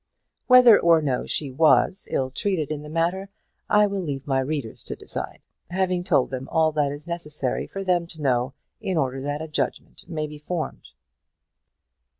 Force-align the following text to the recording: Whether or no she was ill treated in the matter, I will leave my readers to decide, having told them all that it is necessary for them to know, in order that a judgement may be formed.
Whether 0.47 0.79
or 0.79 0.99
no 0.99 1.27
she 1.27 1.51
was 1.51 2.07
ill 2.09 2.31
treated 2.31 2.71
in 2.71 2.81
the 2.81 2.89
matter, 2.89 3.29
I 3.69 3.85
will 3.85 4.01
leave 4.01 4.25
my 4.25 4.39
readers 4.39 4.81
to 4.85 4.95
decide, 4.95 5.43
having 5.69 6.03
told 6.03 6.31
them 6.31 6.49
all 6.49 6.71
that 6.71 6.91
it 6.91 6.95
is 6.95 7.05
necessary 7.05 7.67
for 7.67 7.83
them 7.83 8.07
to 8.07 8.19
know, 8.23 8.55
in 8.81 8.97
order 8.97 9.21
that 9.21 9.43
a 9.43 9.47
judgement 9.47 10.05
may 10.09 10.25
be 10.25 10.39
formed. 10.39 10.89